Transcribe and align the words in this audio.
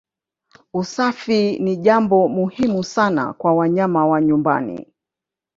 Usafi 0.73 1.59
ni 1.59 1.77
jambo 1.77 2.27
muhimu 2.27 2.83
sana 2.83 3.33
kwa 3.33 3.53
wanyama 3.53 4.07
wa 4.07 4.21
nyumbani. 4.21 4.85